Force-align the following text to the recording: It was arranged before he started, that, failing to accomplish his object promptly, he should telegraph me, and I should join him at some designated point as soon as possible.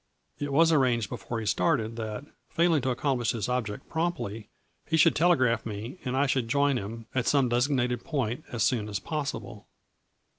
It 0.39 0.51
was 0.51 0.71
arranged 0.71 1.09
before 1.09 1.39
he 1.39 1.45
started, 1.45 1.95
that, 1.97 2.25
failing 2.49 2.81
to 2.81 2.89
accomplish 2.89 3.33
his 3.33 3.47
object 3.47 3.87
promptly, 3.87 4.49
he 4.87 4.97
should 4.97 5.15
telegraph 5.15 5.63
me, 5.63 5.99
and 6.03 6.17
I 6.17 6.25
should 6.25 6.47
join 6.47 6.77
him 6.79 7.05
at 7.13 7.27
some 7.27 7.49
designated 7.49 8.03
point 8.03 8.43
as 8.51 8.63
soon 8.63 8.89
as 8.89 8.97
possible. 8.99 9.67